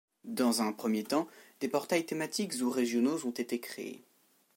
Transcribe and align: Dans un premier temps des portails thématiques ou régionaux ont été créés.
Dans 0.25 0.63
un 0.63 0.73
premier 0.73 1.03
temps 1.03 1.27
des 1.59 1.67
portails 1.67 2.07
thématiques 2.07 2.55
ou 2.63 2.71
régionaux 2.71 3.23
ont 3.23 3.29
été 3.29 3.59
créés. 3.59 4.03